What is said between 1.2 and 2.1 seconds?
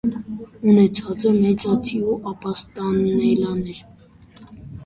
է մեծաթիւ